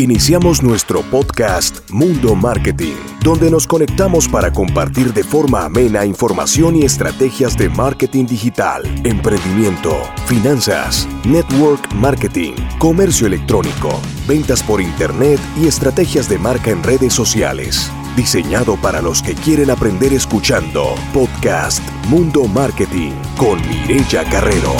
[0.00, 6.84] Iniciamos nuestro podcast Mundo Marketing, donde nos conectamos para compartir de forma amena información y
[6.84, 9.94] estrategias de marketing digital, emprendimiento,
[10.24, 17.92] finanzas, network marketing, comercio electrónico, ventas por internet y estrategias de marca en redes sociales.
[18.16, 20.94] Diseñado para los que quieren aprender escuchando.
[21.12, 24.72] Podcast Mundo Marketing con Mireya Carrero.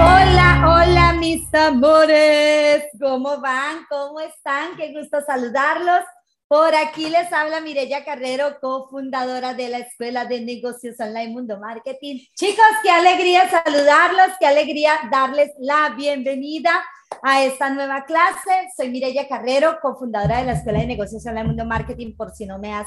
[0.00, 0.77] Hola, hola
[1.18, 3.84] mis amores, ¿cómo van?
[3.88, 4.76] ¿Cómo están?
[4.76, 6.04] Qué gusto saludarlos.
[6.46, 12.20] Por aquí les habla Mireya Carrero, cofundadora de la Escuela de Negocios Online Mundo Marketing.
[12.36, 16.84] Chicos, qué alegría saludarlos, qué alegría darles la bienvenida
[17.22, 18.68] a esta nueva clase.
[18.76, 22.14] Soy Mireya Carrero, cofundadora de la Escuela de Negocios Online Mundo Marketing.
[22.16, 22.86] Por si no me has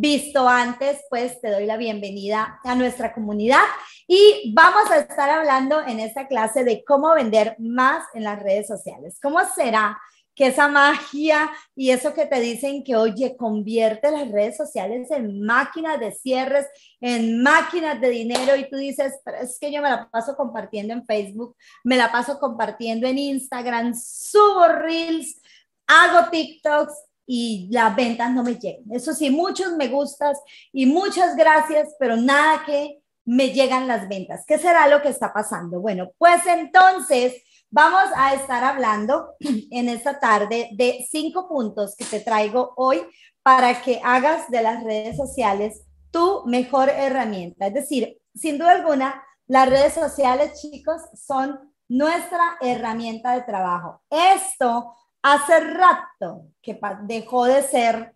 [0.00, 3.64] visto antes, pues te doy la bienvenida a nuestra comunidad
[4.06, 8.68] y vamos a estar hablando en esta clase de cómo vender más en las redes
[8.68, 9.18] sociales.
[9.20, 9.98] ¿Cómo será
[10.36, 15.44] que esa magia y eso que te dicen que, oye, convierte las redes sociales en
[15.44, 16.66] máquinas de cierres,
[17.00, 20.94] en máquinas de dinero y tú dices, pero es que yo me la paso compartiendo
[20.94, 25.40] en Facebook, me la paso compartiendo en Instagram, subo reels,
[25.88, 28.90] hago TikToks y las ventas no me llegan.
[28.90, 30.40] Eso sí, muchos me gustas
[30.72, 34.44] y muchas gracias, pero nada que me llegan las ventas.
[34.46, 35.78] ¿Qué será lo que está pasando?
[35.78, 37.34] Bueno, pues entonces
[37.70, 39.34] vamos a estar hablando
[39.70, 43.02] en esta tarde de cinco puntos que te traigo hoy
[43.42, 47.66] para que hagas de las redes sociales tu mejor herramienta.
[47.66, 54.00] Es decir, sin duda alguna, las redes sociales, chicos, son nuestra herramienta de trabajo.
[54.08, 58.14] Esto hace rato que dejó de ser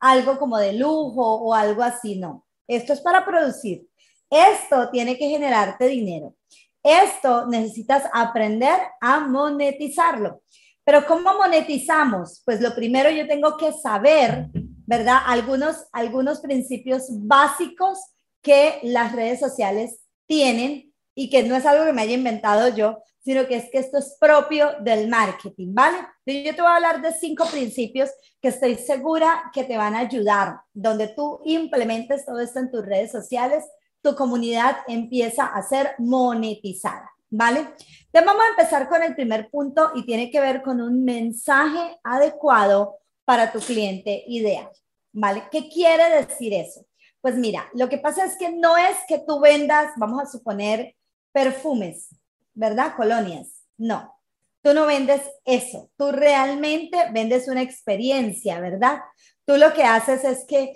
[0.00, 2.46] algo como de lujo o algo así, no.
[2.66, 3.86] Esto es para producir.
[4.30, 6.34] Esto tiene que generarte dinero.
[6.82, 10.42] Esto necesitas aprender a monetizarlo.
[10.84, 12.42] Pero ¿cómo monetizamos?
[12.44, 14.48] Pues lo primero yo tengo que saber,
[14.86, 15.18] ¿verdad?
[15.26, 17.98] Algunos, algunos principios básicos
[18.40, 22.98] que las redes sociales tienen y que no es algo que me haya inventado yo,
[23.24, 25.98] sino que es que esto es propio del marketing, ¿vale?
[26.26, 28.10] Yo te voy a hablar de cinco principios
[28.40, 32.84] que estoy segura que te van a ayudar, donde tú implementes todo esto en tus
[32.84, 33.64] redes sociales,
[34.02, 37.60] tu comunidad empieza a ser monetizada, ¿vale?
[37.60, 41.98] Entonces vamos a empezar con el primer punto y tiene que ver con un mensaje
[42.02, 44.68] adecuado para tu cliente ideal,
[45.12, 45.44] ¿vale?
[45.52, 46.84] ¿Qué quiere decir eso?
[47.20, 50.96] Pues mira, lo que pasa es que no es que tú vendas, vamos a suponer,
[51.30, 52.08] perfumes,
[52.54, 52.94] ¿verdad?
[52.96, 53.64] Colonias.
[53.76, 54.14] No,
[54.62, 55.90] tú no vendes eso.
[55.96, 59.00] Tú realmente vendes una experiencia, ¿verdad?
[59.44, 60.74] Tú lo que haces es que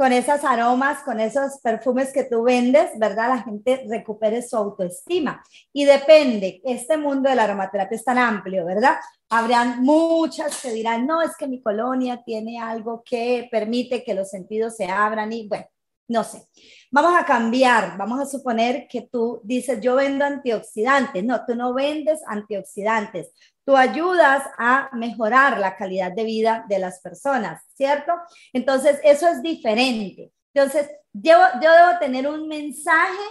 [0.00, 3.28] con esos aromas, con esos perfumes que tú vendes, ¿verdad?
[3.28, 5.44] La gente recupere su autoestima.
[5.74, 8.96] Y depende, este mundo de la aromaterapia es tan amplio, ¿verdad?
[9.28, 14.30] Habrán muchas que dirán, no, es que mi colonia tiene algo que permite que los
[14.30, 15.66] sentidos se abran y bueno,
[16.10, 16.44] no sé.
[16.90, 21.22] Vamos a cambiar, vamos a suponer que tú dices, yo vendo antioxidantes.
[21.22, 23.32] No, tú no vendes antioxidantes.
[23.64, 28.12] Tú ayudas a mejorar la calidad de vida de las personas, ¿cierto?
[28.52, 30.32] Entonces, eso es diferente.
[30.52, 33.22] Entonces, yo, yo debo tener un mensaje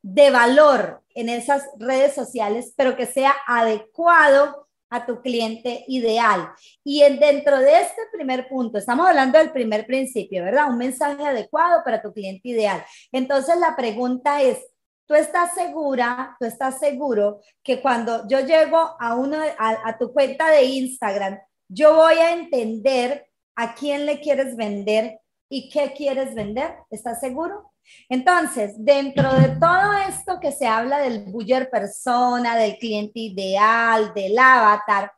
[0.00, 6.50] de valor en esas redes sociales, pero que sea adecuado a tu cliente ideal.
[6.84, 10.70] Y en, dentro de este primer punto, estamos hablando del primer principio, ¿verdad?
[10.70, 12.84] Un mensaje adecuado para tu cliente ideal.
[13.12, 14.58] Entonces la pregunta es,
[15.06, 20.12] ¿tú estás segura, tú estás seguro que cuando yo llego a, uno, a, a tu
[20.12, 25.18] cuenta de Instagram, yo voy a entender a quién le quieres vender
[25.48, 26.76] y qué quieres vender?
[26.90, 27.73] ¿Estás seguro?
[28.08, 34.38] Entonces, dentro de todo esto que se habla del buyer persona, del cliente ideal, del
[34.38, 35.12] avatar,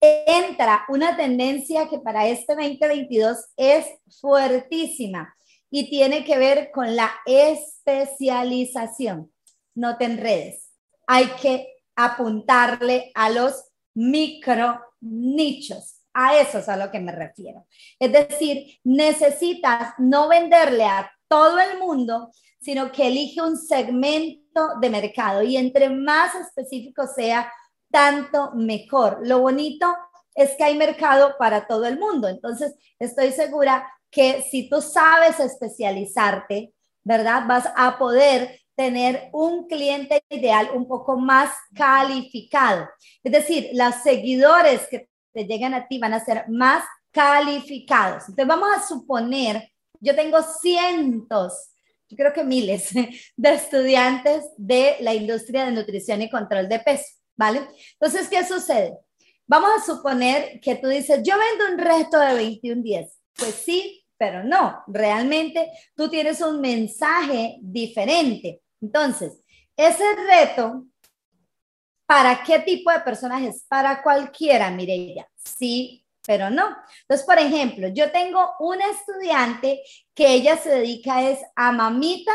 [0.00, 3.86] entra una tendencia que para este 2022 es
[4.20, 5.34] fuertísima
[5.70, 9.32] y tiene que ver con la especialización.
[9.74, 10.70] No te enredes.
[11.06, 13.64] Hay que apuntarle a los
[13.94, 16.02] micro nichos.
[16.12, 17.66] A eso es a lo que me refiero.
[17.98, 24.88] Es decir, necesitas no venderle a todo el mundo, sino que elige un segmento de
[24.88, 27.52] mercado y entre más específico sea,
[27.90, 29.18] tanto mejor.
[29.24, 29.92] Lo bonito
[30.32, 32.28] es que hay mercado para todo el mundo.
[32.28, 36.72] Entonces, estoy segura que si tú sabes especializarte,
[37.02, 37.42] ¿verdad?
[37.48, 42.88] Vas a poder tener un cliente ideal un poco más calificado.
[43.24, 48.28] Es decir, los seguidores que te llegan a ti van a ser más calificados.
[48.28, 49.73] Entonces, vamos a suponer
[50.04, 51.70] yo tengo cientos,
[52.08, 52.90] yo creo que miles
[53.36, 57.06] de estudiantes de la industria de nutrición y control de peso,
[57.36, 57.66] ¿vale?
[57.98, 58.98] Entonces, ¿qué sucede?
[59.46, 63.18] vamos a suponer que tú dices, yo vendo un resto de 21 días.
[63.36, 68.62] Pues sí, pero no, realmente tú tienes un mensaje diferente.
[68.80, 69.40] Entonces,
[69.76, 70.84] ese reto,
[72.06, 73.64] ¿para qué tipo de personas es?
[73.68, 75.28] Para cualquiera, Mireya.
[75.36, 76.76] Sí, pero no.
[77.02, 79.82] Entonces, por ejemplo, yo tengo una estudiante
[80.14, 82.34] que ella se dedica es a mamitas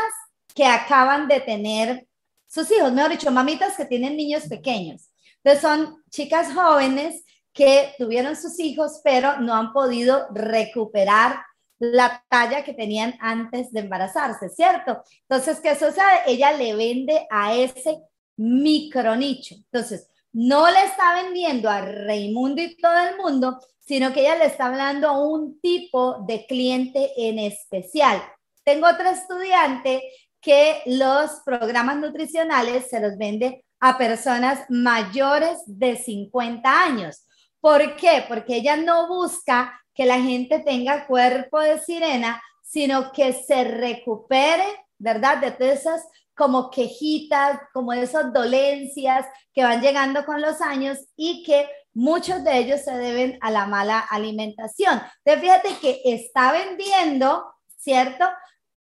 [0.54, 2.06] que acaban de tener
[2.46, 5.10] sus hijos, mejor dicho, mamitas que tienen niños pequeños.
[5.42, 11.40] Entonces, son chicas jóvenes que tuvieron sus hijos, pero no han podido recuperar
[11.78, 15.02] la talla que tenían antes de embarazarse, ¿cierto?
[15.22, 16.22] Entonces, ¿qué sucede?
[16.26, 18.02] Ella le vende a ese
[18.36, 19.54] micro nicho.
[19.54, 24.46] Entonces, no le está vendiendo a Raimundo y todo el mundo, sino que ella le
[24.46, 28.22] está hablando a un tipo de cliente en especial.
[28.64, 30.02] Tengo otro estudiante
[30.40, 37.24] que los programas nutricionales se los vende a personas mayores de 50 años.
[37.60, 38.24] ¿Por qué?
[38.28, 44.64] Porque ella no busca que la gente tenga cuerpo de sirena, sino que se recupere,
[44.98, 45.38] ¿verdad?
[45.38, 46.06] De todas esas
[46.40, 52.56] como quejitas, como esas dolencias que van llegando con los años y que muchos de
[52.56, 55.02] ellos se deben a la mala alimentación.
[55.22, 57.44] Entonces, fíjate que está vendiendo,
[57.76, 58.24] ¿cierto?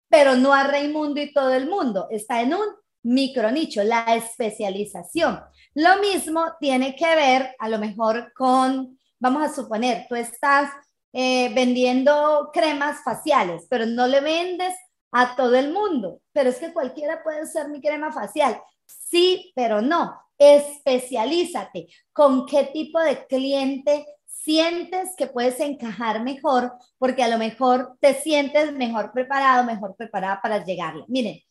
[0.08, 2.66] Pero no a Raimundo y todo el mundo, está en un
[3.04, 5.42] micronicho, la especialización.
[5.74, 10.72] Lo mismo tiene que ver a lo mejor con, vamos a suponer, tú estás
[11.12, 14.76] eh, vendiendo cremas faciales, pero no le vendes
[15.12, 16.22] a todo el mundo.
[16.32, 18.62] Pero es que cualquiera puede ser mi crema facial.
[18.86, 20.20] Sí, pero no.
[20.38, 21.88] Especialízate.
[22.14, 26.74] ¿Con qué tipo de cliente sientes que puedes encajar mejor?
[26.98, 31.04] Porque a lo mejor te sientes mejor preparado, mejor preparada para llegarle.
[31.08, 31.42] Miren,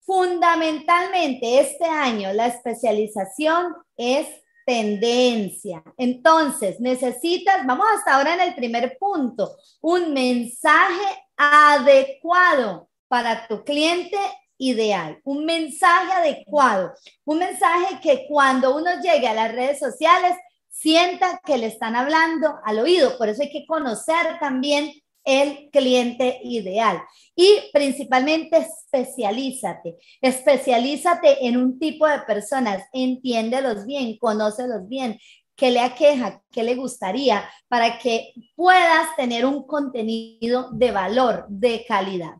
[0.00, 4.26] fundamentalmente este año la especialización es
[4.66, 5.82] tendencia.
[5.96, 11.04] Entonces, necesitas, vamos hasta ahora en el primer punto, un mensaje
[11.36, 14.16] adecuado para tu cliente
[14.58, 16.92] ideal, un mensaje adecuado,
[17.24, 20.36] un mensaje que cuando uno llegue a las redes sociales
[20.68, 23.18] sienta que le están hablando al oído.
[23.18, 24.92] Por eso hay que conocer también
[25.24, 27.02] el cliente ideal.
[27.34, 35.18] Y principalmente especialízate, especialízate en un tipo de personas, entiéndelos bien, conócelos bien,
[35.56, 41.84] qué le aqueja, qué le gustaría, para que puedas tener un contenido de valor, de
[41.86, 42.34] calidad.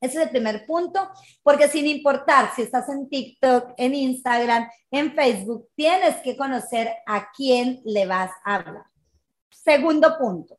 [0.00, 1.08] Ese es el primer punto,
[1.42, 7.28] porque sin importar si estás en TikTok, en Instagram, en Facebook, tienes que conocer a
[7.34, 8.84] quién le vas a hablar.
[9.50, 10.58] Segundo punto,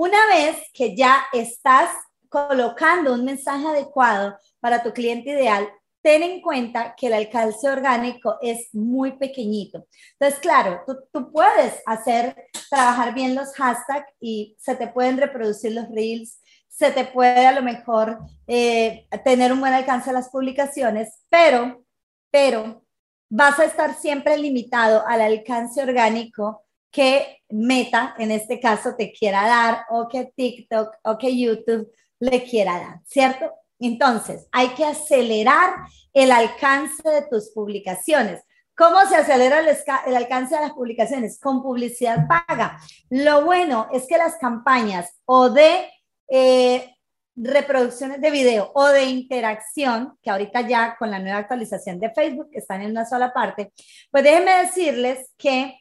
[0.00, 1.90] una vez que ya estás
[2.30, 5.68] colocando un mensaje adecuado para tu cliente ideal,
[6.00, 9.84] ten en cuenta que el alcance orgánico es muy pequeñito.
[10.12, 12.34] Entonces, claro, tú, puedes hacer,
[12.70, 17.52] trabajar bien los hashtags y se te pueden reproducir los reels, se te puede a
[17.52, 21.84] lo mejor eh, tener un buen alcance a las publicaciones, pero,
[22.30, 22.86] pero
[23.28, 29.46] vas a estar siempre limitado al alcance orgánico que Meta, en este caso, te quiera
[29.46, 33.52] dar o que TikTok o que YouTube le quiera dar, ¿cierto?
[33.78, 35.74] Entonces, hay que acelerar
[36.12, 38.42] el alcance de tus publicaciones.
[38.76, 41.38] ¿Cómo se acelera el, alcance de las publicaciones?
[41.38, 42.78] Con publicidad paga.
[43.08, 45.86] Lo bueno es que las campañas o de
[46.28, 46.94] eh,
[47.36, 52.48] reproducciones de video o de interacción, que ahorita ya con la nueva actualización de Facebook
[52.52, 53.72] están en una sola parte,
[54.10, 55.78] pues déjenme decirles que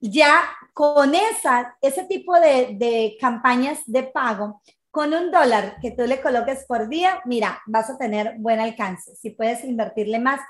[0.00, 4.60] ya con esa, ese tipo de, de campañas de pago,
[4.96, 9.14] con un dólar que tú le coloques por día, mira, vas a tener buen alcance.
[9.16, 10.40] Si puedes invertirle más,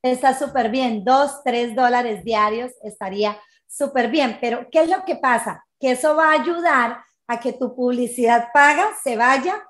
[0.00, 1.04] está súper bien.
[1.04, 3.36] Dos, tres dólares diarios estaría
[3.66, 4.38] súper bien.
[4.40, 5.64] Pero, ¿qué es lo que pasa?
[5.80, 9.60] Que eso va a ayudar a que tu publicidad paga se vaya,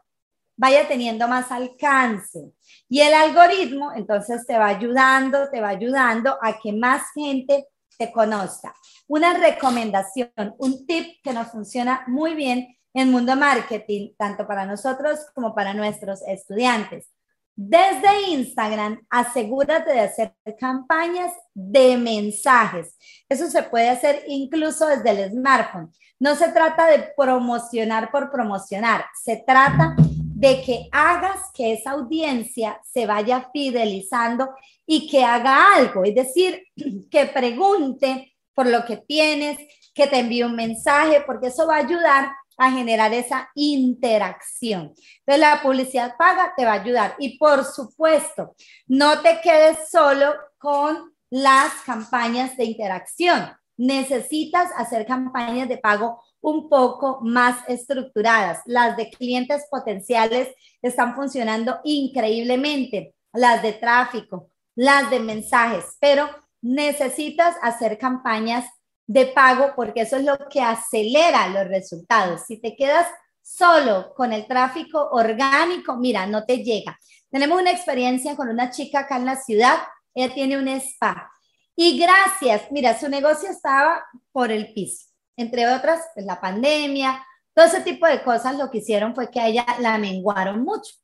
[0.55, 2.53] vaya teniendo más alcance.
[2.91, 7.67] Y el algoritmo, entonces, te va ayudando, te va ayudando a que más gente
[7.99, 8.75] te conozca.
[9.07, 15.21] Una recomendación, un tip que nos funciona muy bien en Mundo Marketing, tanto para nosotros
[15.35, 17.11] como para nuestros estudiantes.
[17.59, 22.99] Desde Instagram, asegúrate de hacer campañas de mensajes.
[23.31, 25.91] Eso se puede hacer incluso desde el smartphone.
[26.21, 32.79] No se trata de promocionar por promocionar, se trata de que hagas que esa audiencia
[32.85, 34.51] se vaya fidelizando
[34.87, 36.63] y que haga algo, es decir,
[37.11, 39.57] que pregunte por lo que tienes,
[39.95, 44.95] que te envíe un mensaje, porque eso va a ayudar a generar esa interacción.
[45.27, 47.15] Entonces, la publicidad paga te va a ayudar.
[47.19, 48.55] Y por supuesto,
[48.87, 53.53] no te quedes solo con las campañas de interacción.
[53.79, 58.63] necesitas hacer campañas de pago un poco más estructuradas.
[58.65, 60.49] Las de clientes potenciales
[60.81, 66.29] están funcionando increíblemente, las de tráfico, las de mensajes, pero
[66.63, 68.65] necesitas hacer campañas
[69.07, 72.43] de pago porque eso es lo que acelera los resultados.
[72.47, 73.07] Si te quedas
[73.43, 76.99] solo con el tráfico orgánico, mira, no te llega.
[77.31, 79.77] Tenemos una experiencia con una chica acá en la ciudad,
[80.15, 81.31] ella tiene un spa
[81.77, 87.23] y gracias, mira, su negocio estaba por el piso, entre otras, pues, la pandemia,
[87.55, 90.95] todo ese tipo de cosas lo que hicieron fue que a ella la menguaron mucho.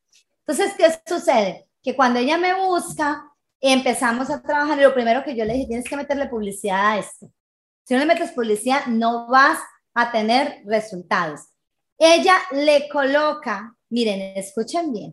[0.47, 1.69] Entonces, ¿qué sucede?
[1.83, 3.31] Que cuando ella me busca,
[3.61, 6.99] empezamos a trabajar y lo primero que yo le dije, tienes que meterle publicidad a
[6.99, 7.31] esto.
[7.85, 9.59] Si no le metes publicidad, no vas
[9.95, 11.41] a tener resultados.
[11.99, 15.13] Ella le coloca, miren, escuchen bien,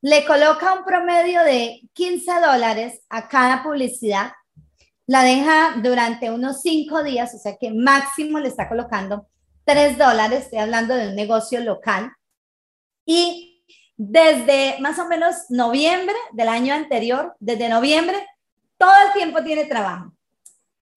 [0.00, 4.32] le coloca un promedio de 15 dólares a cada publicidad,
[5.06, 9.26] la deja durante unos 5 días, o sea que máximo le está colocando
[9.64, 12.12] 3 dólares, estoy hablando de un negocio local,
[13.04, 13.64] y
[13.96, 18.24] desde más o menos noviembre del año anterior, desde noviembre,
[18.76, 20.12] todo el tiempo tiene trabajo.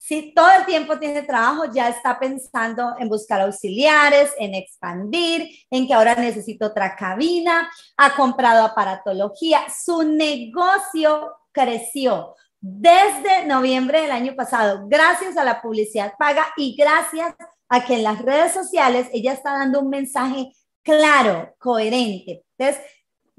[0.03, 5.85] Si todo el tiempo tiene trabajo, ya está pensando en buscar auxiliares, en expandir, en
[5.85, 14.35] que ahora necesito otra cabina, ha comprado aparatología, su negocio creció desde noviembre del año
[14.35, 17.35] pasado, gracias a la publicidad paga y gracias
[17.69, 22.43] a que en las redes sociales ella está dando un mensaje claro, coherente.
[22.57, 22.83] Entonces,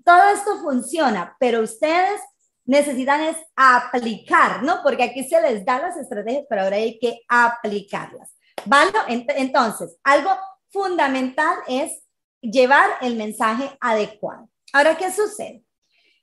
[0.04, 2.20] todo esto funciona, pero ustedes
[2.64, 4.80] necesitan es aplicar, ¿no?
[4.82, 8.30] Porque aquí se les da las estrategias, pero ahora hay que aplicarlas.
[8.64, 8.92] ¿Vale?
[9.08, 10.30] Entonces, algo
[10.70, 12.02] fundamental es
[12.40, 14.48] llevar el mensaje adecuado.
[14.72, 15.64] Ahora, ¿qué sucede?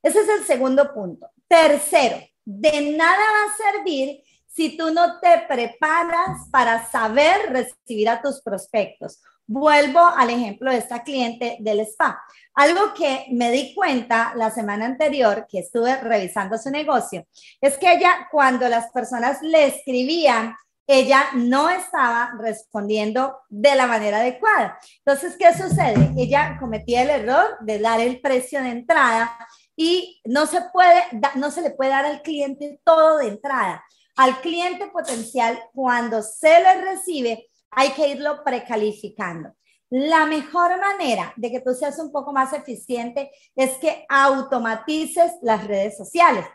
[0.01, 1.29] Ese es el segundo punto.
[1.47, 8.21] Tercero, de nada va a servir si tú no te preparas para saber recibir a
[8.21, 9.21] tus prospectos.
[9.51, 12.21] Vuelvo al ejemplo de esta cliente del spa.
[12.53, 17.25] Algo que me di cuenta la semana anterior que estuve revisando su negocio
[17.59, 24.19] es que ella cuando las personas le escribían, ella no estaba respondiendo de la manera
[24.19, 24.77] adecuada.
[25.03, 26.11] Entonces, ¿qué sucede?
[26.15, 29.35] Ella cometía el error de dar el precio de entrada
[29.75, 31.01] y no se puede,
[31.33, 33.83] no se le puede dar al cliente todo de entrada.
[34.15, 39.53] Al cliente potencial, cuando se le recibe, hay que irlo precalificando.
[39.89, 45.65] La mejor manera de que tú seas un poco más eficiente es que automatices las
[45.65, 46.45] redes sociales.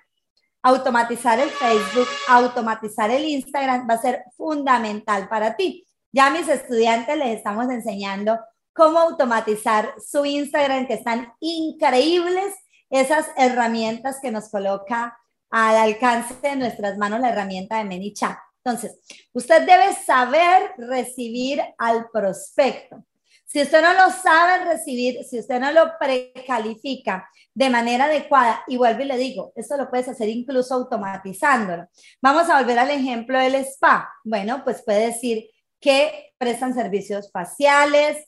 [0.62, 5.85] Automatizar el Facebook, automatizar el Instagram va a ser fundamental para ti.
[6.12, 8.38] Ya a mis estudiantes les estamos enseñando
[8.73, 12.54] cómo automatizar su Instagram, que están increíbles
[12.88, 15.18] esas herramientas que nos coloca
[15.50, 18.38] al alcance de nuestras manos la herramienta de ManyChat.
[18.64, 18.99] Entonces,
[19.33, 23.04] usted debe saber recibir al prospecto.
[23.44, 28.76] Si usted no lo sabe recibir, si usted no lo precalifica de manera adecuada, y
[28.76, 31.87] vuelvo y le digo, esto lo puedes hacer incluso automatizándolo.
[32.21, 34.11] Vamos a volver al ejemplo del spa.
[34.25, 38.26] Bueno, pues puede decir que prestan servicios faciales,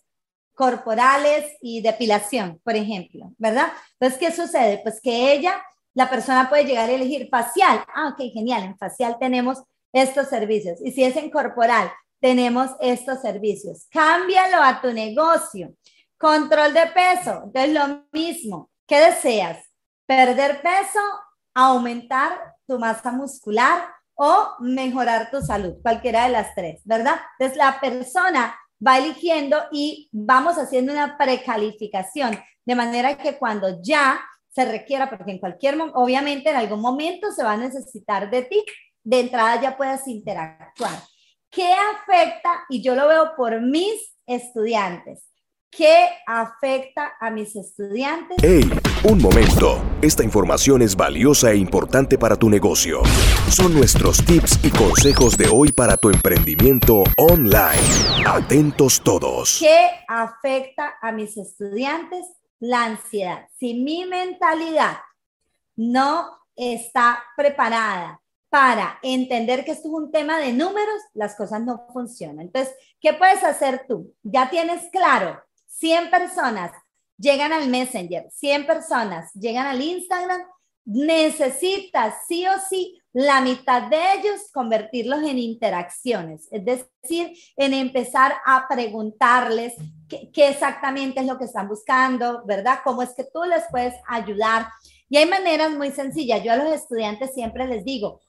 [0.54, 3.72] corporales y depilación, por ejemplo, ¿verdad?
[3.98, 4.80] Entonces, ¿qué sucede?
[4.82, 5.60] Pues que ella,
[5.94, 7.84] la persona puede llegar a elegir facial.
[7.94, 8.62] Ah, ok, genial.
[8.62, 9.62] En facial tenemos
[9.96, 10.78] estos servicios.
[10.84, 13.86] Y si es en corporal, tenemos estos servicios.
[13.90, 15.74] Cámbialo a tu negocio.
[16.18, 18.70] Control de peso, entonces lo mismo.
[18.86, 19.58] ¿Qué deseas?
[20.06, 21.00] ¿Perder peso?
[21.54, 23.88] ¿Aumentar tu masa muscular?
[24.14, 25.74] ¿O mejorar tu salud?
[25.82, 27.16] Cualquiera de las tres, ¿verdad?
[27.38, 34.20] Entonces la persona va eligiendo y vamos haciendo una precalificación, de manera que cuando ya
[34.50, 38.64] se requiera, porque en cualquier, obviamente en algún momento se va a necesitar de ti,
[39.06, 41.00] de entrada ya puedas interactuar.
[41.48, 42.64] ¿Qué afecta?
[42.68, 45.22] Y yo lo veo por mis estudiantes.
[45.70, 48.38] ¿Qué afecta a mis estudiantes?
[48.42, 48.68] ¡Hey!
[49.04, 49.80] Un momento.
[50.02, 53.02] Esta información es valiosa e importante para tu negocio.
[53.48, 58.26] Son nuestros tips y consejos de hoy para tu emprendimiento online.
[58.26, 59.58] Atentos todos.
[59.60, 62.26] ¿Qué afecta a mis estudiantes?
[62.58, 63.46] La ansiedad.
[63.56, 64.98] Si mi mentalidad
[65.76, 71.86] no está preparada para entender que esto es un tema de números, las cosas no
[71.92, 72.46] funcionan.
[72.46, 74.14] Entonces, ¿qué puedes hacer tú?
[74.22, 76.72] Ya tienes claro, 100 personas
[77.18, 80.42] llegan al Messenger, 100 personas llegan al Instagram,
[80.84, 88.34] necesitas sí o sí la mitad de ellos convertirlos en interacciones, es decir, en empezar
[88.44, 89.74] a preguntarles
[90.08, 92.80] qué, qué, exactamente es lo que están buscando, ¿verdad?
[92.84, 94.68] ¿Cómo es que tú les puedes ayudar?
[95.08, 96.42] Y hay maneras muy sencillas.
[96.42, 98.20] Yo a los estudiantes siempre les digo,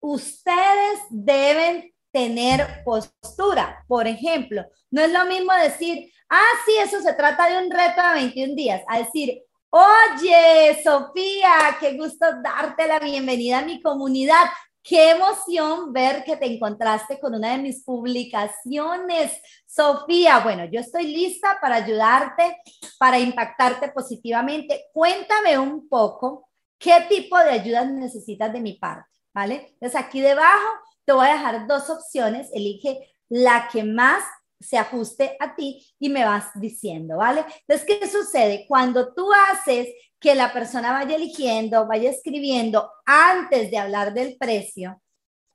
[0.00, 3.84] ustedes deben tener postura.
[3.86, 8.00] Por ejemplo, no es lo mismo decir, ah, sí, eso se trata de un reto
[8.02, 14.44] de 21 días, a decir, oye, Sofía, qué gusto darte la bienvenida a mi comunidad.
[14.82, 19.32] Qué emoción ver que te encontraste con una de mis publicaciones.
[19.66, 22.56] Sofía, bueno, yo estoy lista para ayudarte,
[22.96, 24.84] para impactarte positivamente.
[24.92, 26.48] Cuéntame un poco
[26.78, 29.68] qué tipo de ayuda necesitas de mi parte, ¿vale?
[29.74, 30.66] Entonces aquí debajo
[31.04, 32.48] te voy a dejar dos opciones.
[32.54, 34.24] Elige la que más
[34.58, 37.44] se ajuste a ti y me vas diciendo, ¿vale?
[37.68, 38.64] Entonces, ¿qué sucede?
[38.66, 39.88] Cuando tú haces
[40.18, 45.02] que la persona vaya eligiendo, vaya escribiendo antes de hablar del precio,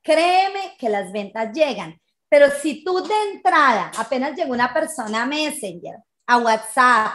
[0.00, 2.00] créeme que las ventas llegan.
[2.28, 5.96] Pero si tú de entrada apenas llegó una persona a Messenger,
[6.28, 7.14] a WhatsApp,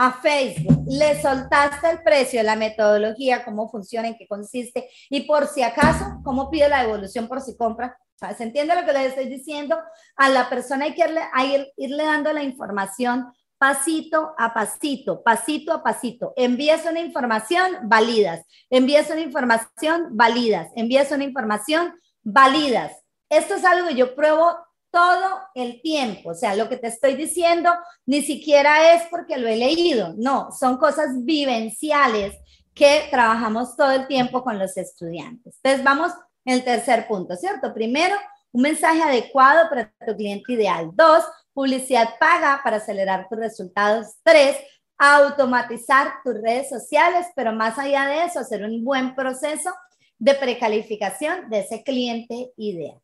[0.00, 5.48] a Facebook, le soltaste el precio, la metodología, cómo funciona, en qué consiste y por
[5.48, 7.98] si acaso, cómo pide la devolución por si compra,
[8.36, 9.78] ¿Se entiende lo que le estoy diciendo?
[10.16, 15.82] A la persona hay que irle, irle dando la información pasito a pasito, pasito a
[15.84, 16.32] pasito.
[16.36, 18.44] Envías una información, validas.
[18.70, 20.68] Envías una información, validas.
[20.74, 22.92] Envías una información, validas.
[23.28, 24.56] Esto es algo que yo pruebo
[24.90, 26.30] todo el tiempo.
[26.30, 27.70] O sea, lo que te estoy diciendo
[28.06, 30.14] ni siquiera es porque lo he leído.
[30.16, 32.36] No, son cosas vivenciales
[32.74, 35.56] que trabajamos todo el tiempo con los estudiantes.
[35.56, 36.12] Entonces, vamos
[36.44, 37.74] el tercer punto, ¿cierto?
[37.74, 38.16] Primero,
[38.52, 40.90] un mensaje adecuado para tu cliente ideal.
[40.94, 44.14] Dos, publicidad paga para acelerar tus resultados.
[44.22, 44.56] Tres,
[44.96, 49.70] automatizar tus redes sociales, pero más allá de eso, hacer un buen proceso
[50.18, 53.00] de precalificación de ese cliente ideal.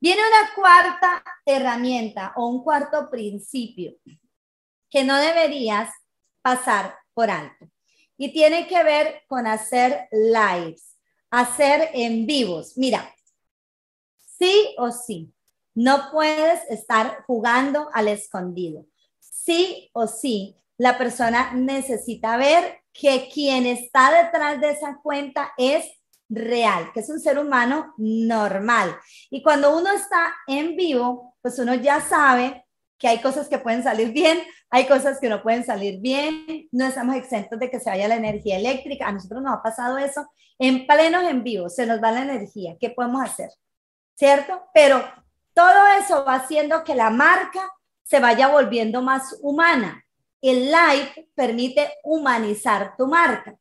[0.00, 3.94] Viene una cuarta herramienta o un cuarto principio
[4.90, 5.90] que no deberías
[6.42, 7.66] pasar por alto
[8.16, 10.96] y tiene que ver con hacer lives
[11.30, 12.76] hacer en vivos.
[12.76, 13.14] Mira,
[14.16, 15.32] sí o sí,
[15.74, 18.86] no puedes estar jugando al escondido.
[19.18, 25.86] Sí o sí, la persona necesita ver que quien está detrás de esa cuenta es
[26.28, 28.96] real, que es un ser humano normal.
[29.30, 32.66] Y cuando uno está en vivo, pues uno ya sabe
[32.98, 34.38] que hay cosas que pueden salir bien,
[34.70, 38.16] hay cosas que no pueden salir bien, no estamos exentos de que se vaya la
[38.16, 39.06] energía eléctrica.
[39.06, 40.26] A nosotros nos ha pasado eso
[40.58, 42.76] en plenos en vivo, se nos va la energía.
[42.80, 43.50] ¿Qué podemos hacer?
[44.14, 44.62] ¿Cierto?
[44.72, 45.04] Pero
[45.54, 47.70] todo eso va haciendo que la marca
[48.02, 50.04] se vaya volviendo más humana.
[50.40, 53.56] El live permite humanizar tu marca.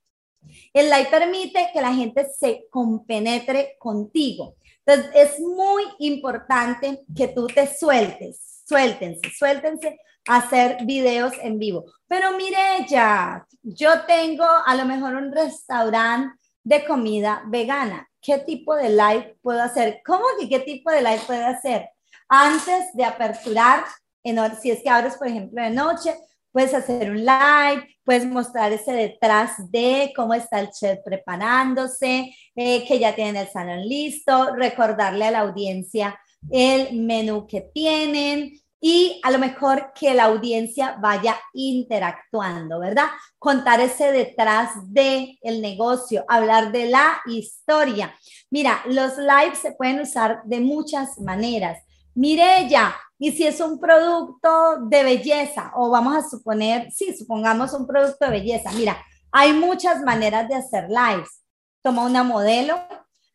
[0.73, 4.55] El live permite que la gente se compenetre contigo.
[4.85, 11.85] Entonces, es muy importante que tú te sueltes suéltense, suéltense a hacer videos en vivo.
[12.07, 18.07] Pero mire ya, yo tengo a lo mejor un restaurante de comida vegana.
[18.21, 20.01] ¿Qué tipo de live puedo hacer?
[20.05, 21.89] ¿Cómo que qué tipo de live puedo hacer?
[22.27, 23.85] Antes de aperturar,
[24.23, 26.15] en, si es que abres, por ejemplo, de noche,
[26.55, 32.85] puedes hacer un live, puedes mostrar ese detrás de cómo está el chef preparándose, eh,
[32.87, 36.17] que ya tienen el salón listo, recordarle a la audiencia
[36.49, 43.07] el menú que tienen y a lo mejor que la audiencia vaya interactuando, ¿verdad?
[43.37, 48.15] Contar ese detrás de el negocio, hablar de la historia.
[48.49, 51.83] Mira, los lives se pueden usar de muchas maneras.
[52.13, 57.73] Mire ella, y si es un producto de belleza, o vamos a suponer, sí, supongamos
[57.73, 58.97] un producto de belleza, mira,
[59.31, 61.43] hay muchas maneras de hacer lives.
[61.81, 62.79] Toma una modelo,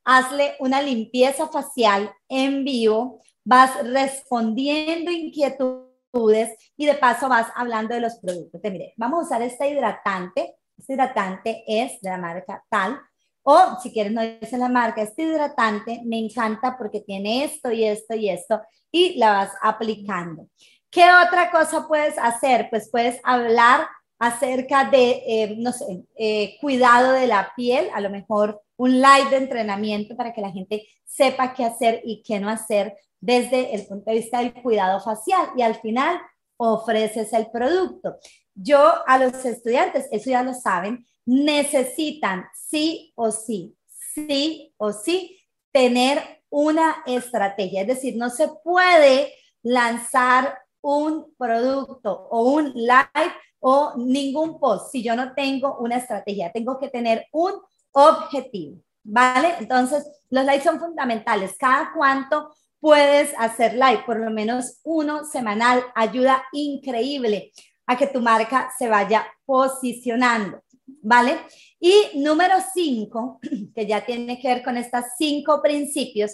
[0.05, 8.01] hazle una limpieza facial en vivo, vas respondiendo inquietudes y de paso vas hablando de
[8.01, 8.61] los productos.
[8.61, 10.57] Te mire, vamos a usar este hidratante.
[10.77, 13.01] Este hidratante es de la marca tal.
[13.43, 17.85] O si quieres no dice la marca, este hidratante me encanta porque tiene esto y
[17.85, 18.61] esto y esto
[18.93, 20.47] y la vas aplicando.
[20.91, 22.69] ¿Qué otra cosa puedes hacer?
[22.69, 23.87] Pues puedes hablar
[24.19, 29.31] acerca de, eh, no sé, eh, cuidado de la piel, a lo mejor un live
[29.31, 33.87] de entrenamiento para que la gente sepa qué hacer y qué no hacer desde el
[33.87, 36.21] punto de vista del cuidado facial y al final
[36.57, 38.19] ofreces el producto.
[38.55, 45.39] Yo a los estudiantes, eso ya lo saben, necesitan sí o sí, sí o sí
[45.73, 47.83] tener una estrategia.
[47.83, 55.03] Es decir, no se puede lanzar un producto o un live o ningún post si
[55.03, 56.51] yo no tengo una estrategia.
[56.53, 57.53] Tengo que tener un
[57.93, 59.55] objetivo, ¿vale?
[59.59, 61.57] Entonces, los likes son fundamentales.
[61.59, 67.53] Cada cuánto puedes hacer like, por lo menos uno semanal, ayuda increíble
[67.87, 70.63] a que tu marca se vaya posicionando,
[71.03, 71.39] ¿vale?
[71.79, 73.41] Y número cinco,
[73.75, 76.33] que ya tiene que ver con estos cinco principios,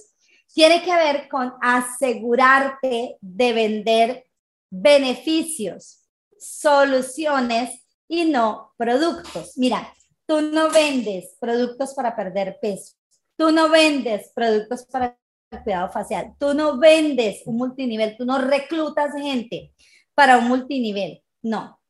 [0.53, 4.27] tiene que ver con asegurarte de vender
[4.71, 6.03] beneficios,
[6.39, 9.57] soluciones y no productos.
[9.57, 9.93] Mira,
[10.27, 12.95] tú no vendes productos para perder peso,
[13.37, 15.19] tú no vendes productos para
[15.51, 19.73] el cuidado facial, tú no vendes un multinivel, tú no reclutas gente
[20.15, 21.81] para un multinivel, no.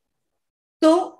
[0.78, 1.15] Tú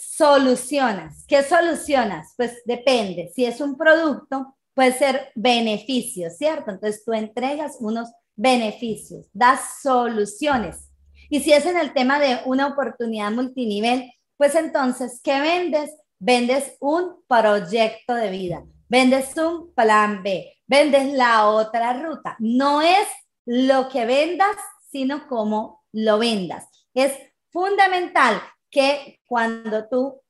[0.00, 1.24] solucionas.
[1.26, 2.34] ¿Qué solucionas?
[2.36, 3.30] Pues depende.
[3.34, 6.70] Si es un producto, puede ser beneficios, ¿cierto?
[6.70, 10.90] Entonces tú entregas unos beneficios, das soluciones.
[11.28, 15.90] Y si es en el tema de una oportunidad multinivel, pues entonces, ¿qué vendes?
[16.18, 22.36] Vendes un proyecto de vida, vendes un plan B, vendes la otra ruta.
[22.38, 23.06] No es
[23.44, 24.56] lo que vendas,
[24.90, 26.66] sino cómo lo vendas.
[26.94, 27.12] Es
[27.50, 30.20] fundamental que cuando tú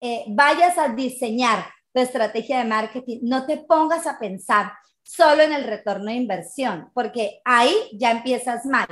[0.00, 5.52] eh, vayas a diseñar tu estrategia de marketing, no te pongas a pensar solo en
[5.52, 8.86] el retorno de inversión, porque ahí ya empiezas mal.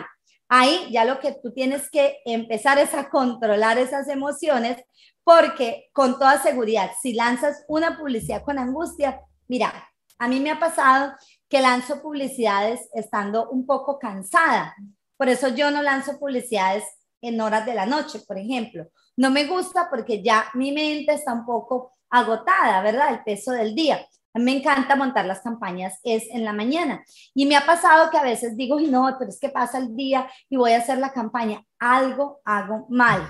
[0.49, 4.83] Ahí ya lo que tú tienes que empezar es a controlar esas emociones,
[5.23, 9.73] porque con toda seguridad, si lanzas una publicidad con angustia, mira,
[10.19, 11.13] a mí me ha pasado
[11.49, 14.75] que lanzo publicidades estando un poco cansada.
[15.17, 16.85] Por eso yo no lanzo publicidades
[17.21, 18.87] en horas de la noche, por ejemplo.
[19.17, 23.13] No me gusta porque ya mi mente está un poco agotada, ¿verdad?
[23.13, 24.07] El peso del día.
[24.35, 27.03] Me encanta montar las campañas, es en la mañana.
[27.35, 30.31] Y me ha pasado que a veces digo, no, pero es que pasa el día
[30.49, 31.65] y voy a hacer la campaña.
[31.79, 33.29] Algo hago mal,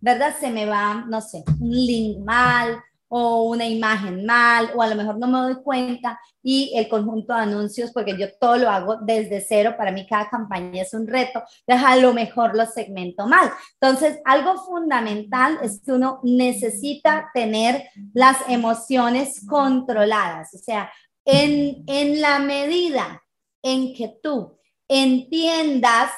[0.00, 0.34] ¿verdad?
[0.38, 2.82] Se me va, no sé, un link mal
[3.16, 7.32] o una imagen mal, o a lo mejor no me doy cuenta y el conjunto
[7.32, 11.06] de anuncios, porque yo todo lo hago desde cero, para mí cada campaña es un
[11.06, 13.52] reto, deja a lo mejor lo segmento mal.
[13.80, 20.90] Entonces, algo fundamental es que uno necesita tener las emociones controladas, o sea,
[21.24, 23.22] en, en la medida
[23.62, 26.10] en que tú entiendas,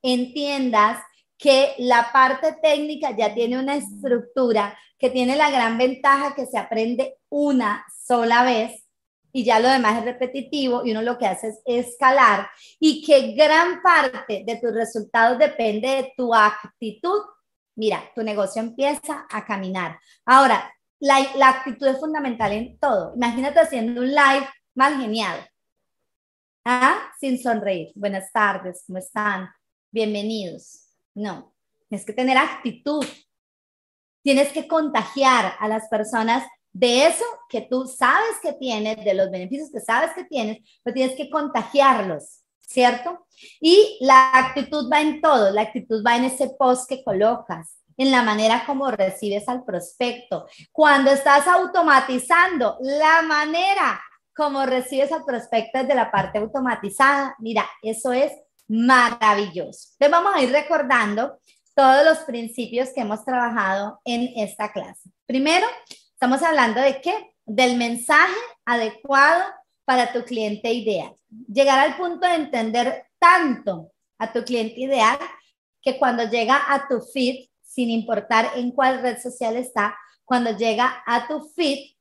[0.00, 1.02] entiendas
[1.40, 6.58] que la parte técnica ya tiene una estructura que tiene la gran ventaja que se
[6.58, 8.84] aprende una sola vez
[9.32, 13.32] y ya lo demás es repetitivo y uno lo que hace es escalar y que
[13.32, 17.20] gran parte de tus resultados depende de tu actitud.
[17.74, 19.98] Mira, tu negocio empieza a caminar.
[20.26, 23.14] Ahora, la, la actitud es fundamental en todo.
[23.14, 25.48] Imagínate haciendo un live mal genial.
[26.66, 26.98] ¿Ah?
[27.18, 27.92] Sin sonreír.
[27.94, 29.48] Buenas tardes, ¿cómo están?
[29.90, 30.89] Bienvenidos.
[31.20, 31.52] No,
[31.88, 33.04] tienes que tener actitud.
[34.22, 39.30] Tienes que contagiar a las personas de eso que tú sabes que tienes, de los
[39.30, 43.26] beneficios que sabes que tienes, pero tienes que contagiarlos, ¿cierto?
[43.60, 48.10] Y la actitud va en todo, la actitud va en ese post que colocas, en
[48.10, 50.46] la manera como recibes al prospecto.
[50.72, 54.00] Cuando estás automatizando la manera
[54.34, 58.32] como recibes al prospecto desde la parte automatizada, mira, eso es
[58.70, 59.88] maravilloso.
[59.98, 61.38] Entonces vamos a ir recordando
[61.74, 65.10] todos los principios que hemos trabajado en esta clase.
[65.26, 65.66] Primero,
[66.12, 67.34] estamos hablando de qué?
[67.44, 69.42] Del mensaje adecuado
[69.84, 71.12] para tu cliente ideal.
[71.52, 75.18] Llegar al punto de entender tanto a tu cliente ideal
[75.82, 81.02] que cuando llega a tu feed, sin importar en cuál red social está, cuando llega
[81.06, 81.96] a tu feed,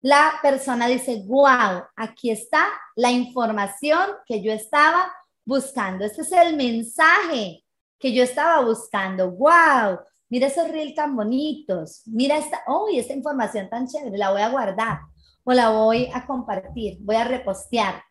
[0.00, 5.12] la persona dice, wow, aquí está la información que yo estaba
[5.46, 6.04] buscando.
[6.04, 7.64] Este es el mensaje
[7.98, 9.30] que yo estaba buscando.
[9.30, 10.00] ¡Wow!
[10.28, 12.02] Mira esos reels tan bonitos.
[12.06, 14.18] Mira esta, oh, esta información tan chévere.
[14.18, 14.98] La voy a guardar
[15.44, 18.02] o la voy a compartir, voy a repostear.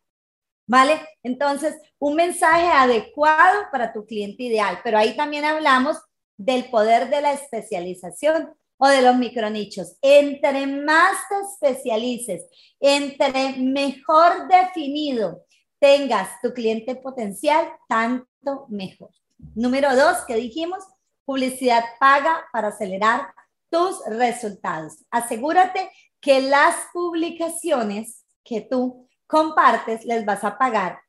[0.67, 1.00] ¿Vale?
[1.21, 4.80] Entonces, un mensaje adecuado para tu cliente ideal.
[4.84, 5.98] Pero ahí también hablamos
[6.38, 9.98] del poder de la especialización o de los micronichos.
[10.02, 12.45] Entre más te especialices,
[12.80, 15.45] entre mejor definido
[15.86, 19.12] tengas tu cliente potencial, tanto mejor.
[19.54, 20.84] Número dos, que dijimos,
[21.26, 23.28] publicidad paga para acelerar
[23.69, 25.06] tus resultados.
[25.12, 31.02] Asegúrate que las publicaciones que tú compartes les vas a pagar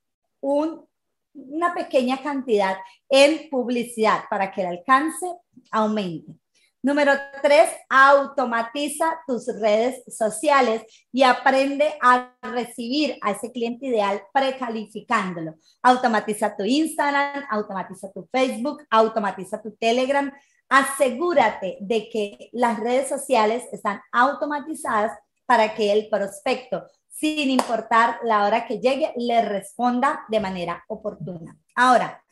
[0.43, 2.77] una pequeña cantidad
[3.09, 5.27] en publicidad para que el alcance
[5.71, 6.35] aumente.
[6.87, 15.57] Número tres, automatiza tus redes sociales y aprende a recibir a ese cliente ideal precalificándolo.
[15.83, 20.33] Automatiza tu Instagram, automatiza tu Facebook, automatiza tu Telegram.
[20.69, 28.45] Asegúrate de que las redes sociales están automatizadas para que el prospecto, sin importar la
[28.45, 31.59] hora que llegue, le responda de manera oportuna.
[31.75, 32.23] Ahora,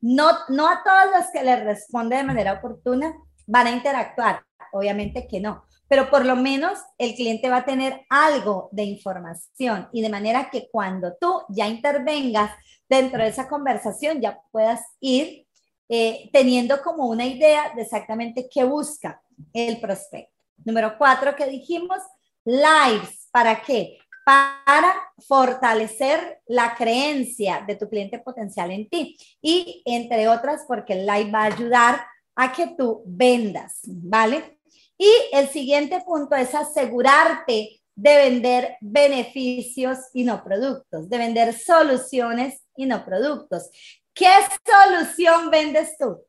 [0.00, 3.14] no, no a todos los que le responde de manera oportuna
[3.46, 4.42] van a interactuar.
[4.72, 9.88] Obviamente que no, pero por lo menos el cliente va a tener algo de información
[9.92, 12.52] y de manera que cuando tú ya intervengas
[12.88, 15.46] dentro de esa conversación ya puedas ir
[15.88, 19.20] eh, teniendo como una idea de exactamente qué busca
[19.52, 20.40] el prospecto.
[20.64, 21.98] Número cuatro que dijimos,
[22.44, 23.28] lives.
[23.32, 23.98] ¿Para qué?
[24.24, 24.94] Para
[25.26, 29.16] fortalecer la creencia de tu cliente potencial en ti.
[29.42, 34.58] Y entre otras, porque el live va a ayudar a que tú vendas, ¿vale?
[34.96, 42.62] Y el siguiente punto es asegurarte de vender beneficios y no productos, de vender soluciones
[42.76, 43.70] y no productos.
[44.14, 44.30] ¿Qué
[44.64, 46.22] solución vendes tú?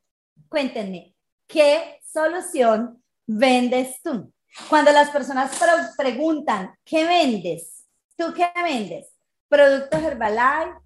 [0.49, 1.15] Cuéntenme,
[1.47, 4.31] ¿qué solución vendes tú?
[4.69, 5.51] Cuando las personas
[5.97, 7.85] preguntan, ¿qué vendes?
[8.17, 9.07] ¿Tú qué vendes?
[9.47, 10.77] Productos Herbalife,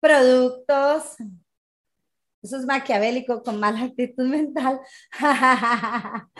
[0.00, 1.16] productos
[2.42, 4.80] eso es maquiavélico con mala actitud mental.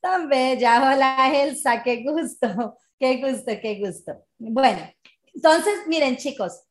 [0.00, 4.24] Tan bella, hola Elsa, qué gusto, qué gusto, qué gusto.
[4.38, 4.90] Bueno,
[5.32, 6.64] entonces, miren chicos,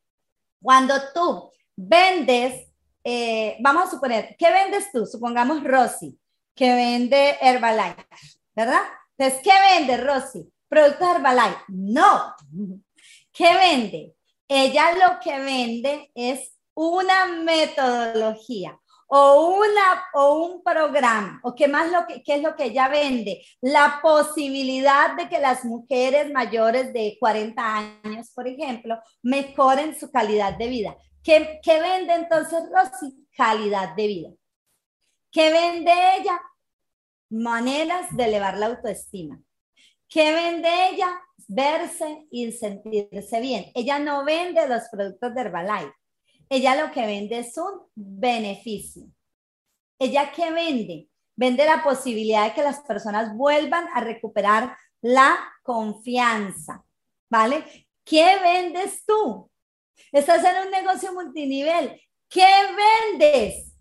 [0.62, 2.72] cuando tú vendes,
[3.04, 5.06] eh, vamos a suponer, ¿qué vendes tú?
[5.06, 6.17] Supongamos Rosy,
[6.56, 8.06] que vende Herbalife,
[8.56, 8.82] ¿verdad?
[9.17, 10.50] Entonces, ¿qué vende Rosy?
[10.67, 11.63] Productos Herbalife.
[11.67, 12.34] No.
[13.32, 14.15] ¿Qué vende?
[14.48, 18.79] Ella lo que vende es una metodología
[19.15, 22.89] o, una, o un programa, o qué más lo que, qué es lo que ella
[22.89, 30.12] vende, la posibilidad de que las mujeres mayores de 40 años, por ejemplo, mejoren su
[30.12, 30.97] calidad de vida.
[31.21, 33.27] ¿Qué, qué vende entonces Rosy?
[33.38, 34.29] Calidad de vida.
[35.31, 36.41] ¿Qué vende ella?
[37.29, 39.39] Maneras de elevar la autoestima.
[40.09, 41.21] ¿Qué vende ella?
[41.47, 43.71] Verse y sentirse bien.
[43.75, 45.93] Ella no vende los productos de Herbalife
[46.49, 49.06] ella lo que vende es un beneficio.
[49.99, 51.10] ¿Ella qué vende?
[51.36, 56.86] Vende la posibilidad de que las personas vuelvan a recuperar la confianza,
[57.29, 57.88] ¿vale?
[58.03, 59.49] ¿Qué vendes tú?
[60.12, 61.99] Estás en un negocio multinivel.
[62.29, 62.47] ¿Qué
[63.12, 63.75] vendes?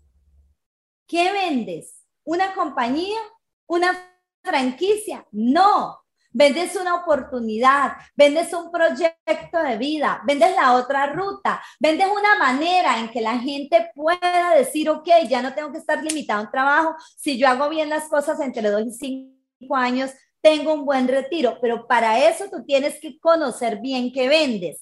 [1.07, 2.03] ¿Qué vendes?
[2.23, 3.19] ¿Una compañía?
[3.67, 4.09] ¿Una
[4.43, 5.27] franquicia?
[5.31, 6.02] No,
[6.33, 12.99] vendes una oportunidad, vendes un proyecto de vida, vendes la otra ruta, vendes una manera
[12.99, 16.51] en que la gente pueda decir, ok, ya no tengo que estar limitado a un
[16.51, 21.07] trabajo, si yo hago bien las cosas entre dos y cinco años, tengo un buen
[21.07, 24.81] retiro, pero para eso tú tienes que conocer bien qué vendes.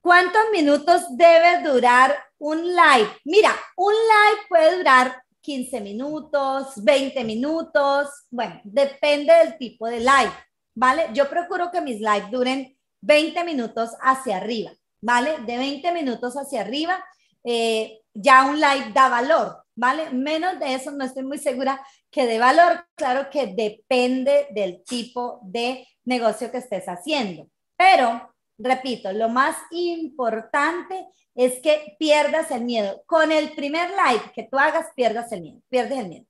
[0.00, 3.08] ¿Cuántos minutos debe durar un live?
[3.24, 10.32] Mira, un live puede durar 15 minutos, 20 minutos, bueno, depende del tipo de live,
[10.74, 11.10] ¿vale?
[11.12, 15.36] Yo procuro que mis live duren 20 minutos hacia arriba, ¿vale?
[15.46, 17.04] De 20 minutos hacia arriba,
[17.44, 20.08] eh, ya un live da valor, ¿vale?
[20.10, 21.78] Menos de eso no estoy muy segura
[22.10, 29.12] que dé valor, claro que depende del tipo de negocio que estés haciendo, pero repito,
[29.12, 33.02] lo más importante es que pierdas el miedo.
[33.06, 36.26] Con el primer live que tú hagas, pierdas el miedo, pierdes el miedo.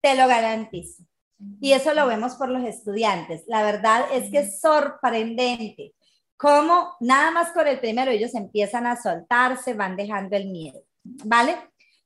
[0.00, 1.02] Te lo garantizo.
[1.60, 3.44] Y eso lo vemos por los estudiantes.
[3.46, 5.94] La verdad es que es sorprendente
[6.36, 10.82] cómo nada más con el primero ellos empiezan a soltarse, van dejando el miedo.
[11.04, 11.56] ¿Vale?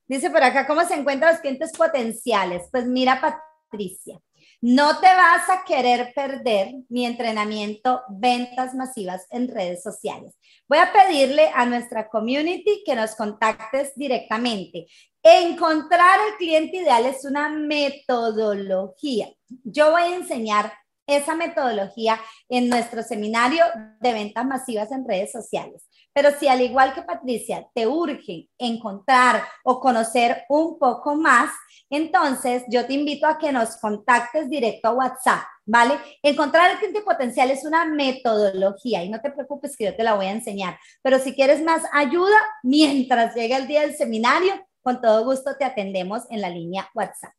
[0.07, 2.68] Dice por acá, ¿cómo se encuentran los clientes potenciales?
[2.70, 4.18] Pues mira, Patricia,
[4.62, 10.35] no te vas a querer perder mi entrenamiento Ventas Masivas en redes sociales.
[10.68, 14.87] Voy a pedirle a nuestra community que nos contactes directamente.
[15.20, 19.33] Encontrar el cliente ideal es una metodología.
[19.64, 20.72] Yo voy a enseñar
[21.09, 23.64] esa metodología en nuestro seminario
[24.01, 25.88] de ventas masivas en redes sociales.
[26.12, 31.51] Pero si al igual que Patricia te urge encontrar o conocer un poco más,
[31.92, 35.98] entonces yo te invito a que nos contactes directo a WhatsApp, ¿vale?
[36.22, 40.14] Encontrar el cliente potencial es una metodología y no te preocupes que yo te la
[40.14, 40.78] voy a enseñar.
[41.02, 45.66] Pero si quieres más ayuda, mientras llegue el día del seminario, con todo gusto te
[45.66, 47.35] atendemos en la línea WhatsApp.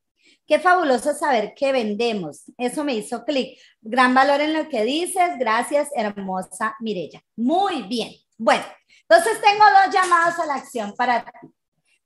[0.45, 2.43] Qué fabuloso saber qué vendemos.
[2.57, 3.57] Eso me hizo clic.
[3.81, 5.31] Gran valor en lo que dices.
[5.39, 7.23] Gracias, hermosa Mirella.
[7.35, 8.11] Muy bien.
[8.37, 8.65] Bueno,
[9.09, 11.47] entonces tengo dos llamados a la acción para ti.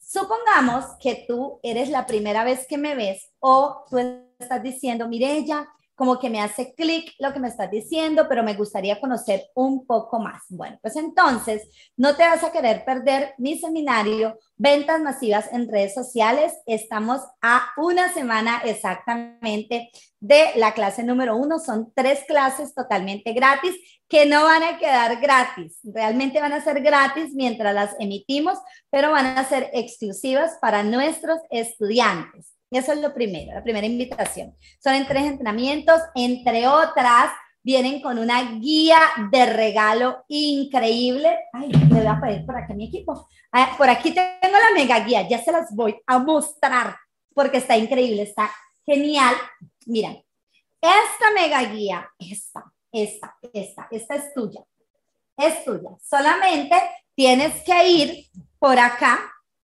[0.10, 3.98] Supongamos que tú eres la primera vez que me ves o tú
[4.40, 8.54] estás diciendo, Mirella, como que me hace clic lo que me estás diciendo, pero me
[8.54, 10.44] gustaría conocer un poco más.
[10.48, 11.68] Bueno, pues entonces
[11.98, 16.54] no te vas a querer perder mi seminario Ventas Masivas en redes sociales.
[16.66, 19.90] Estamos a una semana exactamente
[20.22, 21.60] de la clase número uno.
[21.60, 23.76] Son tres clases totalmente gratis
[24.10, 25.80] que no van a quedar gratis.
[25.84, 28.58] Realmente van a ser gratis mientras las emitimos,
[28.90, 32.54] pero van a ser exclusivas para nuestros estudiantes.
[32.72, 34.56] Eso es lo primero, la primera invitación.
[34.84, 37.32] Son en tres entrenamientos, entre otras,
[37.64, 39.00] vienen con una guía
[39.32, 41.38] de regalo increíble.
[41.54, 43.28] Ay, le voy a pedir por aquí mi equipo.
[43.52, 46.96] Ah, por aquí tengo la mega guía, ya se las voy a mostrar
[47.34, 48.50] porque está increíble, está
[48.86, 49.36] genial.
[49.86, 50.12] Mira,
[50.82, 52.64] esta mega guía, esta,
[53.04, 54.62] esta, esta, esta es tuya.
[55.38, 55.92] Es tuya.
[56.02, 56.76] Solamente
[57.16, 58.26] tienes que ir
[58.60, 59.20] por acá,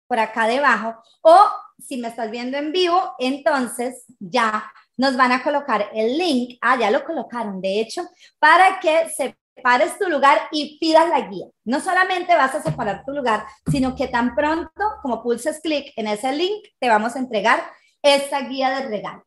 [0.08, 1.38] por acá debajo, o
[1.80, 6.78] si me estás viendo en vivo, entonces ya nos van a colocar el link, ah,
[6.80, 8.04] ya lo colocaron, de hecho,
[8.40, 11.48] para que separes tu lugar y pidas la guía.
[11.66, 16.08] No solamente vas a separar tu lugar, sino que tan pronto como pulses clic en
[16.08, 17.64] ese link, te vamos a entregar
[18.02, 19.26] esta guía de regalo.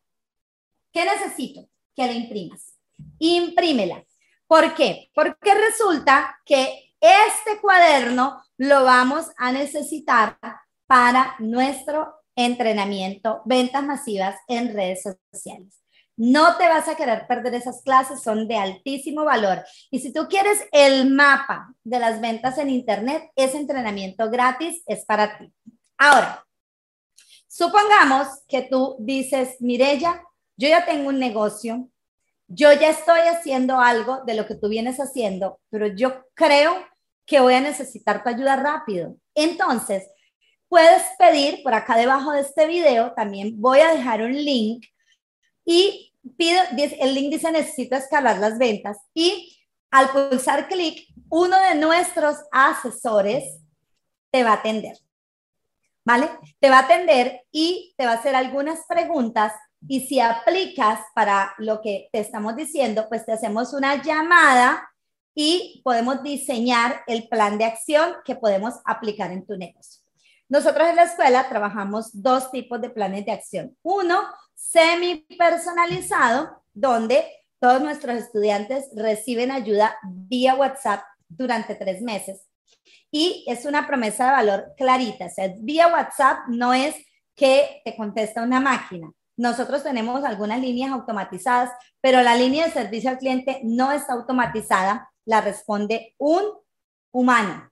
[0.93, 1.67] ¿Qué necesito?
[1.95, 2.76] Que la imprimas.
[3.19, 4.03] Imprímela.
[4.47, 5.09] ¿Por qué?
[5.13, 10.39] Porque resulta que este cuaderno lo vamos a necesitar
[10.87, 15.81] para nuestro entrenamiento, ventas masivas en redes sociales.
[16.15, 19.63] No te vas a querer perder esas clases, son de altísimo valor.
[19.91, 25.05] Y si tú quieres el mapa de las ventas en Internet, ese entrenamiento gratis es
[25.05, 25.53] para ti.
[25.97, 26.43] Ahora,
[27.47, 30.23] supongamos que tú dices, Mirella,
[30.55, 31.87] yo ya tengo un negocio,
[32.47, 36.75] yo ya estoy haciendo algo de lo que tú vienes haciendo, pero yo creo
[37.25, 39.17] que voy a necesitar tu ayuda rápido.
[39.35, 40.07] Entonces,
[40.69, 44.85] puedes pedir por acá debajo de este video, también voy a dejar un link
[45.65, 46.61] y pido,
[46.99, 49.53] el link dice necesito escalar las ventas y
[49.91, 53.61] al pulsar clic, uno de nuestros asesores
[54.31, 54.97] te va a atender.
[56.05, 56.29] ¿Vale?
[56.61, 59.51] Te va a atender y te va a hacer algunas preguntas
[59.87, 64.89] y si aplicas para lo que te estamos diciendo, pues te hacemos una llamada
[65.35, 70.01] y podemos diseñar el plan de acción que podemos aplicar en tu negocio.
[70.49, 73.77] Nosotros en la escuela trabajamos dos tipos de planes de acción.
[73.83, 74.23] Uno,
[74.55, 77.25] semi personalizado, donde
[77.59, 82.47] todos nuestros estudiantes reciben ayuda vía WhatsApp durante tres meses.
[83.11, 85.25] Y es una promesa de valor clarita.
[85.25, 86.95] O sea, vía WhatsApp no es
[87.35, 89.11] que te contesta una máquina.
[89.37, 91.69] Nosotros tenemos algunas líneas automatizadas,
[92.01, 96.41] pero la línea de servicio al cliente no está automatizada, la responde un
[97.11, 97.69] humano,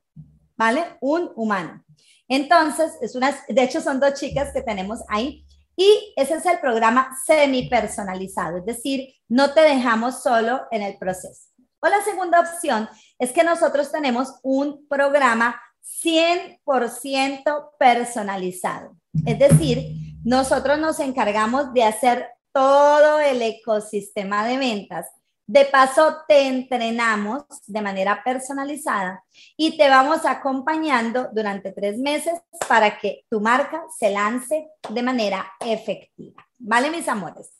[0.55, 0.85] ¿vale?
[1.01, 1.83] Un humano.
[2.27, 6.59] Entonces, es una, de hecho son dos chicas que tenemos ahí y ese es el
[6.59, 11.49] programa semi personalizado, es decir, no te dejamos solo en el proceso.
[11.81, 12.87] O la segunda opción
[13.19, 15.61] es que nosotros tenemos un programa
[16.03, 25.05] 100% personalizado, es decir, nosotros nos encargamos de hacer todo el ecosistema de ventas.
[25.45, 29.23] De paso, te entrenamos de manera personalizada
[29.55, 32.33] y te vamos acompañando durante tres meses
[32.67, 36.43] para que tu marca se lance de manera efectiva.
[36.57, 37.51] ¿Vale, mis amores?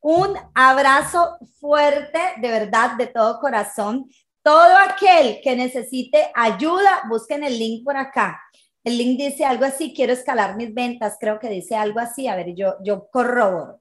[0.00, 4.08] Un abrazo fuerte, de verdad, de todo corazón.
[4.42, 8.40] Todo aquel que necesite ayuda, busquen el link por acá.
[8.84, 12.36] El link dice algo así, quiero escalar mis ventas, creo que dice algo así, a
[12.36, 13.80] ver, yo, yo corroboro.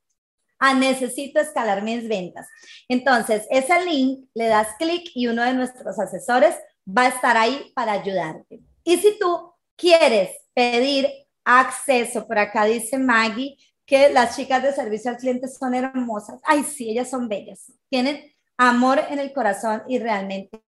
[0.59, 2.47] Ah, necesito escalar mis ventas.
[2.87, 6.55] Entonces, ese link le das clic y uno de nuestros asesores
[6.87, 8.61] va a estar ahí para ayudarte.
[8.85, 11.09] Y si tú quieres pedir
[11.43, 16.39] acceso, por acá dice Maggie que las chicas de servicio al cliente son hermosas.
[16.45, 17.73] Ay, sí, ellas son bellas.
[17.89, 20.61] Tienen amor en el corazón y realmente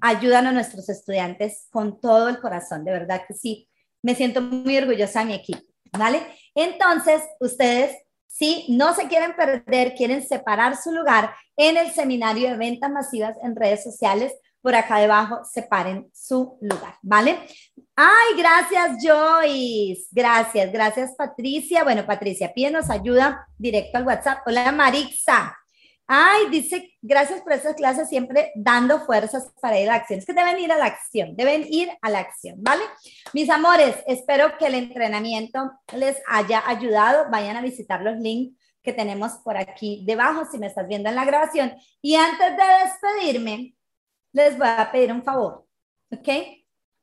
[0.00, 3.69] ayudan a nuestros estudiantes con todo el corazón, de verdad que sí
[4.02, 6.22] me siento muy orgullosa de mi equipo, ¿vale?
[6.54, 12.56] Entonces, ustedes, si no se quieren perder, quieren separar su lugar en el seminario de
[12.56, 14.32] ventas masivas en redes sociales,
[14.62, 17.38] por acá debajo separen su lugar, ¿vale?
[17.96, 21.82] Ay, gracias Joyce, gracias, gracias Patricia.
[21.84, 24.40] Bueno, Patricia, pídenos ayuda directo al WhatsApp.
[24.46, 25.56] Hola Marixa,
[26.12, 30.18] Ay, dice, gracias por esas clases, siempre dando fuerzas para ir a la acción.
[30.18, 32.82] Es que deben ir a la acción, deben ir a la acción, ¿vale?
[33.32, 37.30] Mis amores, espero que el entrenamiento les haya ayudado.
[37.30, 41.14] Vayan a visitar los links que tenemos por aquí debajo si me estás viendo en
[41.14, 41.76] la grabación.
[42.02, 43.76] Y antes de despedirme,
[44.32, 45.64] les voy a pedir un favor,
[46.10, 46.28] ¿ok?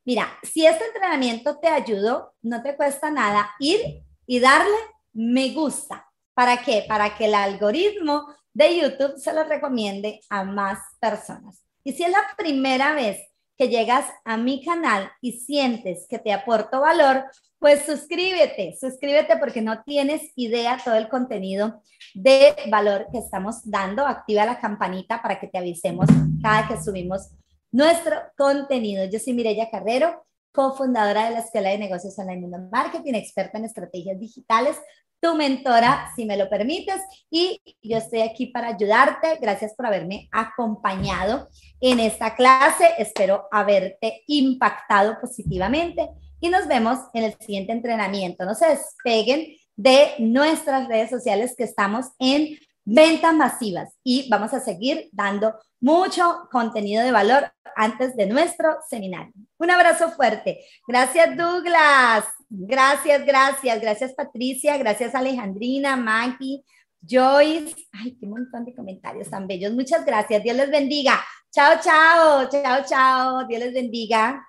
[0.03, 4.75] Mira, si este entrenamiento te ayudó, no te cuesta nada ir y darle
[5.13, 6.11] me gusta.
[6.33, 6.83] ¿Para qué?
[6.85, 11.63] Para que el algoritmo de YouTube se lo recomiende a más personas.
[11.83, 13.19] Y si es la primera vez
[13.55, 17.25] que llegas a mi canal y sientes que te aporto valor,
[17.59, 21.83] pues suscríbete, suscríbete porque no tienes idea todo el contenido
[22.15, 24.07] de valor que estamos dando.
[24.07, 26.07] Activa la campanita para que te avisemos
[26.41, 27.29] cada que subimos
[27.71, 29.05] nuestro contenido.
[29.05, 30.25] Yo soy Mireya Carrero
[30.57, 34.75] cofundadora de la Escuela de Negocios Online Mundo Marketing, experta en estrategias digitales,
[35.19, 36.99] tu mentora, si me lo permites,
[37.29, 39.37] y yo estoy aquí para ayudarte.
[39.39, 41.47] Gracias por haberme acompañado
[41.79, 42.89] en esta clase.
[42.97, 48.43] Espero haberte impactado positivamente y nos vemos en el siguiente entrenamiento.
[48.43, 54.59] No se despeguen de nuestras redes sociales que estamos en ventas masivas y vamos a
[54.59, 59.33] seguir dando mucho contenido de valor antes de nuestro seminario.
[59.57, 60.65] Un abrazo fuerte.
[60.87, 62.25] Gracias Douglas.
[62.49, 63.81] Gracias, gracias.
[63.81, 64.77] Gracias Patricia.
[64.77, 66.63] Gracias Alejandrina, Maggie,
[67.01, 67.75] Joyce.
[67.93, 69.73] Ay, qué montón de comentarios tan bellos.
[69.73, 70.43] Muchas gracias.
[70.43, 71.23] Dios les bendiga.
[71.51, 72.49] Chao, chao.
[72.49, 73.47] Chao, chao.
[73.47, 74.47] Dios les bendiga.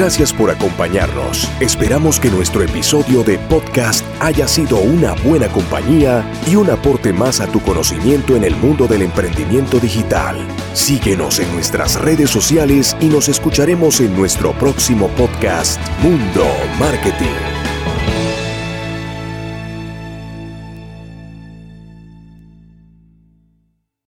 [0.00, 1.46] Gracias por acompañarnos.
[1.60, 7.38] Esperamos que nuestro episodio de podcast haya sido una buena compañía y un aporte más
[7.40, 10.38] a tu conocimiento en el mundo del emprendimiento digital.
[10.72, 16.46] Síguenos en nuestras redes sociales y nos escucharemos en nuestro próximo podcast Mundo
[16.78, 17.59] Marketing.